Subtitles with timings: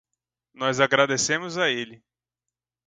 [0.55, 2.03] Nós agradecemos a ele